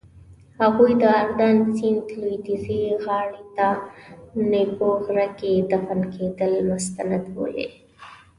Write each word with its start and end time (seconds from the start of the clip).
هغوی 0.61 0.91
د 1.01 1.03
اردن 1.21 1.57
سیند 1.77 2.05
لویدیځې 2.19 2.79
غاړې 3.03 3.43
ته 3.57 3.67
نیپو 4.49 4.89
غره 5.05 5.27
کې 5.39 5.51
دفن 5.71 5.99
کېدل 6.13 6.53
مستند 6.69 7.23
بولي. 7.33 7.67